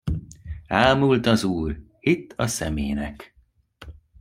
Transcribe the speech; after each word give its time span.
Ámult 0.69 1.25
az 1.25 1.43
úr, 1.43 1.79
hitt 1.99 2.33
a 2.35 2.47
szemének. 2.47 3.35